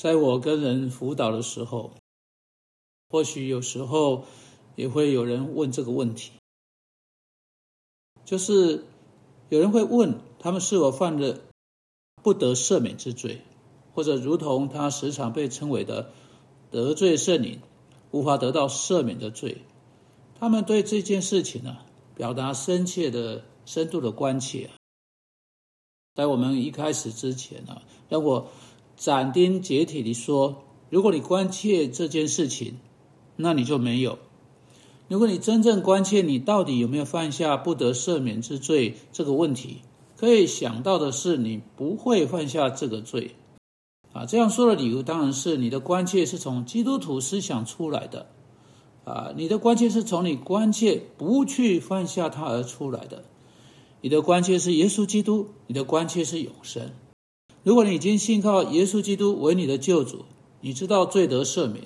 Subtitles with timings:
[0.00, 1.90] 在我跟人辅导的时候，
[3.10, 4.24] 或许有时候
[4.74, 6.32] 也会有人问这个问题，
[8.24, 8.82] 就是
[9.50, 11.38] 有人会问他们是否犯了
[12.22, 13.42] 不得赦免之罪，
[13.92, 16.10] 或者如同他时常被称为的
[16.70, 17.60] 得罪圣灵，
[18.10, 19.66] 无法得到赦免的罪。
[20.38, 21.76] 他们对这件事情呢，
[22.16, 24.70] 表达深切的、深度的关切。
[26.14, 28.50] 在我们一开始之前呢，让我
[29.00, 32.80] 斩钉截铁地说：如果你关切这件事情，
[33.34, 34.18] 那你就没有；
[35.08, 39.78] 如果你真正关切你到底有没有犯下不得赦免之罪这个问题，
[40.18, 43.36] 可以想到的是，你不会犯下这个罪。
[44.12, 48.26] 啊，这样说的理由当然是你的关切是从基督徒思想出来的。
[49.04, 53.24] 啊，你的关切是从你关切不去犯下它而出来的。
[54.02, 56.90] 你的关切是耶稣基督，你的关切是永生。
[57.62, 60.24] 如果你已经信靠耶稣基督为你的救主，
[60.60, 61.84] 你知道罪得赦免，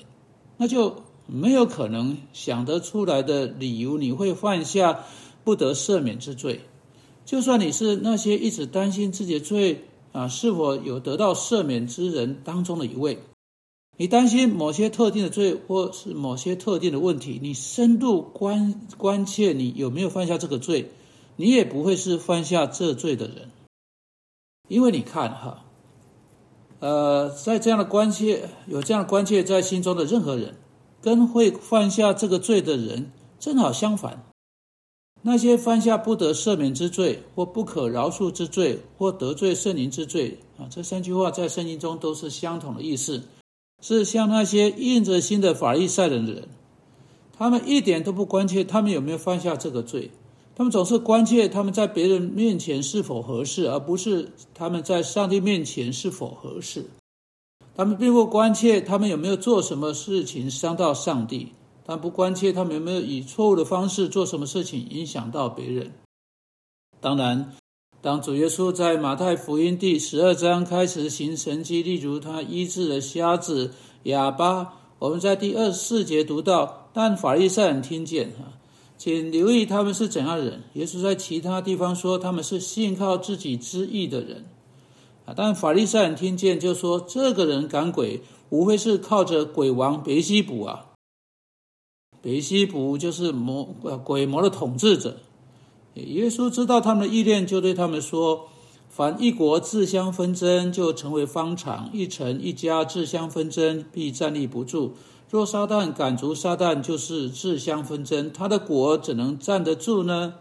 [0.57, 5.05] 那就没有可能想得出来的理由你会犯下
[5.43, 6.61] 不得赦免之罪。
[7.25, 13.19] 就算你是那些一直担心自己的罪啊是否有得到赦免之人当中的一位，
[13.97, 20.91] 你担心某些特定的罪或是某些特定的问题，你深度关关切你有没有犯下这个罪。
[21.37, 23.51] 你也不会是犯下这罪的人，
[24.69, 25.64] 因为你看哈，
[26.85, 30.55] 呃，在这样的关切有这样的关切在心中的任何人，
[31.01, 33.11] 跟会犯下这个罪的人
[33.41, 34.23] 正好相反。
[35.23, 43.23] 那些犯下不得赦免之罪，或不可饶恕之罪，或得罪圣灵之罪啊，这三句话在圣经中都是相同的意思，
[43.81, 46.49] 是像那些硬着心的法利赛人的人，
[47.33, 50.11] 他们一点都不关切他们有没有犯下这个罪。
[50.57, 56.85] 他们总是关切他们在别人面前是否合适，而不是他们在上帝面前是否合适。
[57.77, 61.49] 他们并不关切他们有没有做什么事情伤到上帝，
[61.85, 65.91] 但不关切他们有没有以错误的方式做什么事情影响到别人。
[67.01, 67.53] 当然，
[68.01, 73.73] 当主耶稣在马太福音第十二章开始行神迹，例如他医治了瞎子、
[74.05, 78.53] 哑巴，我们在第二十四节读到，但法利赛人听见哈。
[79.05, 80.63] 请留意他们是怎样的人。
[80.73, 84.47] 耶稣在其他地方说他们是信靠自己之意的人，
[85.27, 90.87] 啊，但法利赛人听见就说这个人赶鬼，无非是靠着鬼王别西卜啊。
[92.23, 95.19] 别西卜就是魔呃鬼魔的统治者。
[95.97, 98.49] 耶稣知道他们的意念，就对他们说：
[98.89, 104.95] 凡一国自相纷争，就成为方场；一城一家自相纷争，必站立不住。
[105.35, 110.35] 若撒旦赶逐撒旦，就是自相纷争，他的国怎能站得住呢？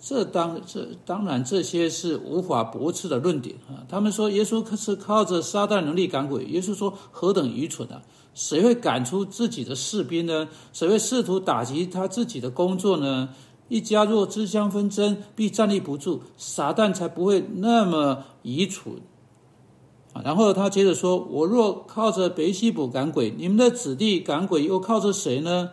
[0.00, 3.84] 这当这当然这些是无法驳斥的论点啊！
[3.86, 8.00] 他们说耶稣是靠着撒旦能力赶鬼，耶稣说何等愚蠢啊！
[8.32, 10.48] 谁会赶出自己的士兵呢？
[10.72, 13.28] 谁会试图打击他自己的工作呢？
[13.68, 18.94] 一家若自相纷争，必站立不住，撒旦才不会那么愚蠢。
[20.24, 25.70] 然后他接着说：“我若靠着北西卜赶鬼，你们的子弟赶鬼又靠着谁呢？”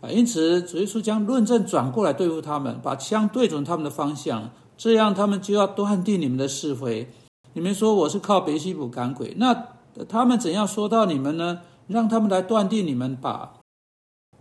[0.00, 7.10] 啊，因此主耶稣将论证转过来对付他们，把枪对准他们的方向，这样他们就要断定你们的是非。
[7.52, 9.68] 你们说我是靠北西卜赶鬼，那
[10.08, 11.60] 他们怎样说到你们呢？
[11.86, 13.54] 让他们来断定你们吧。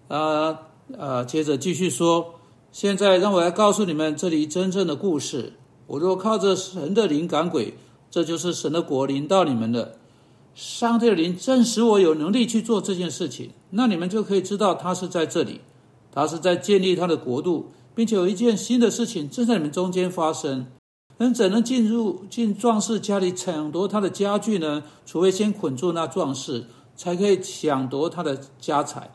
[0.07, 0.59] 啊
[0.97, 2.35] 啊，接着继续说
[2.71, 5.53] ：“现在让我来告诉你们这里真正的故事。
[5.87, 7.73] 我若靠着神的灵赶鬼。”
[8.15, 9.97] 这就是神的国临到你们的，
[10.53, 15.59] 上帝的灵证实我有能力去做这件事情，那你们就可以知道他是在这里，
[16.13, 20.65] 他是在建立他的国度，并且有一件新的事情正在你们中间发生。
[21.17, 24.83] 人怎能进入进壮士家里抢夺他的家具呢？
[25.05, 26.63] 除非先捆住那壮士，
[26.95, 29.11] 才可以抢夺他的家财。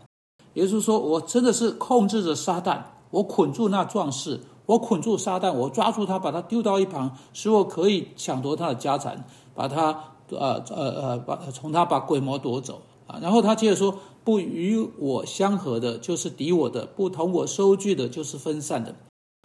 [0.52, 2.82] 耶稣说：“我真的是控制着撒旦，
[3.12, 4.40] 我捆住那壮士。”
[4.70, 13.18] 我捆住撒旦，我抓住他，把他丢到一旁，使我可以抢夺他的家产，把他呃呃呃把从他把鬼魔夺走啊。
[13.20, 18.94] 然后他接着说：“不与我相合的，就是敌我的；不同我收据的，就是分散的。”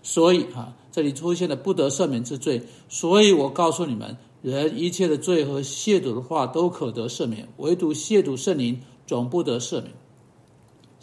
[0.03, 2.61] 所以啊，这里出现了不得赦免之罪。
[2.87, 9.91] 所以我告诉你们，人一切的罪和亵渎的话都可得赦免，唯独亵渎圣灵总不得赦免。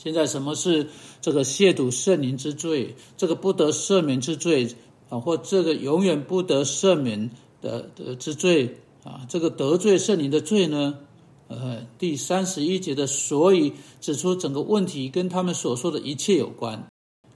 [0.02, 0.88] 现在什么是
[1.20, 2.96] 这个亵渎圣灵之罪？
[3.16, 4.74] 这个不得赦免之罪
[5.08, 9.24] 啊，或这个永远不得赦免的的之罪啊？
[9.28, 10.98] 这个得罪圣灵的罪呢？
[11.46, 16.88] 呃，第三十一节的所以指出整个问题跟他们所说的一切有关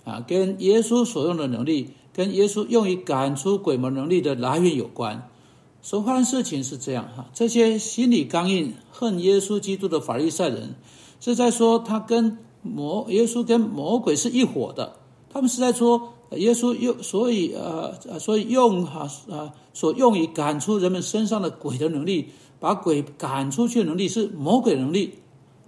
[0.05, 5.31] 啊，跟耶稣所用的能力，跟耶稣用于赶出鬼魔能力的来源有关。
[5.83, 10.75] 所发生事情是这样哈，这些心理刚硬、恨耶稣基督的法利赛人，
[11.21, 14.97] 是在说他跟魔耶稣跟魔鬼是一伙的。
[15.31, 25.15] 他们是在说耶稣用，所以呃呃所以用哈啊所用于赶出人们身上的鬼的能力，把鬼赶出去的能力是魔鬼能力。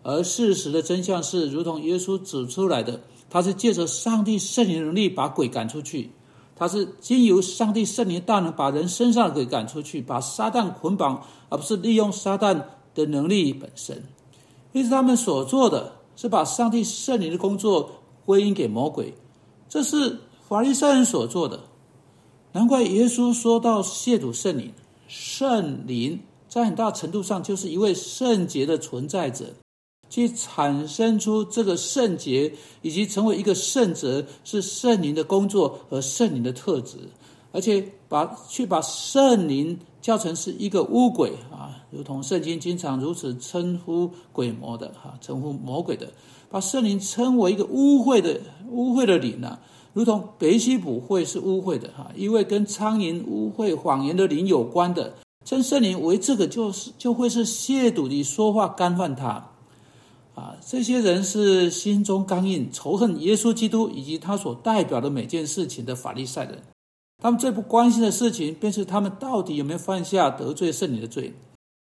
[0.03, 6.11] 而事实的真相是，如同耶稣指出来的，他是借着上帝圣灵能力把鬼赶出去。
[6.57, 12.63] 他是经由上帝圣灵大能把人身上的鬼赶出去，把撒旦捆绑，而不是利用撒旦
[12.95, 14.03] 的能力本身。
[14.73, 17.89] 因此，他们所做的是把上帝圣灵的工作
[18.27, 19.15] 归因给魔鬼，
[19.69, 20.19] 这是
[20.49, 21.61] 法利赛人所做的。
[22.51, 24.73] 难怪耶稣说到亵渎圣灵，
[25.07, 26.19] 圣灵
[26.49, 29.45] 在很大程度上就是一位圣洁的存在者。
[30.11, 36.97] 去产生出这个圣洁，以及成为一个圣者，是圣灵的工作和圣灵的特质，
[37.53, 39.79] 而且把去把圣灵
[40.09, 46.11] 叫成是一个污鬼啊，如同圣经经常如此称呼鬼魔的哈，称呼魔鬼的，
[46.49, 48.41] 把圣灵称为一个污秽的
[48.71, 49.59] 污秽的灵呢，
[49.93, 55.13] 如同北西卜会是污秽的哈，因为跟苍蝇污秽谎言的灵有关的，
[55.45, 59.51] 称圣灵为这个就是就会是亵渎的说话干犯他。
[60.35, 66.63] 啊，这些人是心中刚硬、仇恨耶稣基督以及他所代表的每件事情的法利赛人。
[67.21, 71.35] 他们最不关心的事情，便是他们到底有没有犯下得罪圣灵的罪。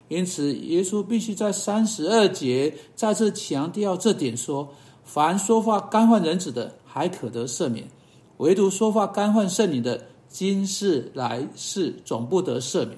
[0.07, 4.69] 因此，耶稣必须在三十二节再次强调这点：说，
[5.03, 7.83] 凡说话干犯人子的，还可得赦免；
[8.37, 12.97] 唯独说话干犯圣灵的，今世来世总不得赦免。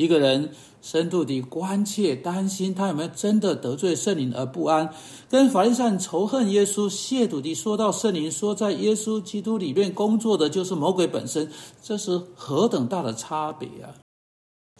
[0.00, 0.50] 一个人
[0.80, 4.94] 深度的关切、担心他有没有真的得罪圣灵而不安，
[5.28, 11.50] 跟法利赛仇恨耶稣、亵渎的说到圣灵，说在耶稣基督里面工作的就是魔鬼本身，
[11.82, 13.92] 这是何等大的差别啊！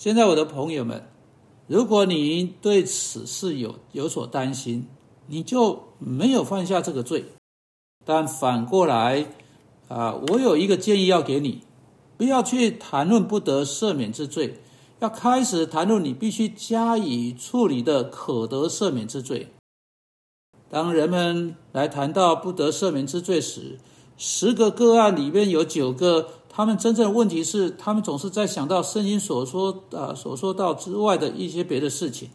[0.00, 1.02] 现在我的朋友们，
[1.66, 4.86] 如果你对此事有有所担心，
[5.26, 7.26] 你就没有犯下这个罪。
[8.06, 9.26] 但反过来
[9.88, 11.60] 啊，我有一个建议要给你，
[12.16, 14.62] 不要去谈论不得赦免之罪。
[15.00, 19.48] 要开始谈论你必须加以处理的可得赦免之罪。
[20.68, 23.78] 当人们来谈到不得赦免之罪时，
[24.18, 32.28] 十个个案里面有九个，他们真正的问题是，他们总是在想到圣经所说啊所说到之外的一些别的事情。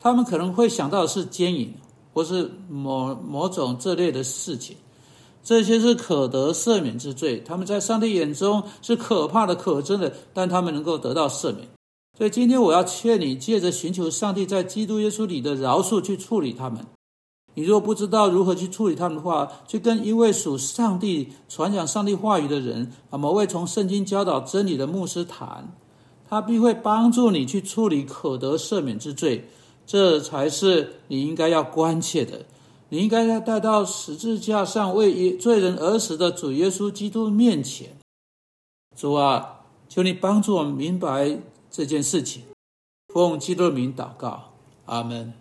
[0.00, 1.74] 他们可能会想到的是奸淫，
[2.12, 4.76] 或是某某种这类的事情。
[5.42, 11.68] 这些是可得赦免之罪，他们在上帝眼中是可怕的、可憎的，但他们能够得到赦免。
[12.16, 16.86] 所以今天我要劝你，借着寻求上帝在基督耶稣里的饶恕去处理他们。
[17.54, 25.76] 你若不知道如何去处理他们的话，去跟一位属上帝、传讲上帝话语的人啊，某位从圣经教导真理的牧师谈，
[26.28, 29.48] 他必会帮助你去处理可得赦免之罪。
[29.86, 32.46] 这才是你应该要关切的。
[32.90, 37.96] 你应该要带到十字架上为罪人而死的主耶稣基督面前。
[38.96, 41.38] 主啊，求你帮助我们明白。
[41.76, 42.44] 这件事情，
[43.08, 44.52] 奉基督的名祷告，
[44.84, 45.32] 阿门。